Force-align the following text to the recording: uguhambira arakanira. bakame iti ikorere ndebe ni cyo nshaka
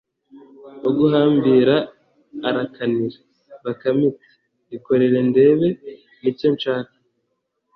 uguhambira 0.89 1.75
arakanira. 2.47 3.19
bakame 3.63 4.05
iti 4.11 4.23
ikorere 4.77 5.19
ndebe 5.29 5.67
ni 6.21 6.31
cyo 6.37 6.47
nshaka 6.55 6.93